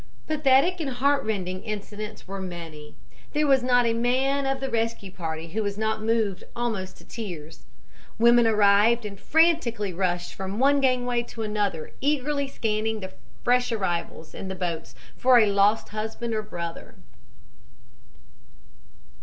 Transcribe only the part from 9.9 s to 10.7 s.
rushed from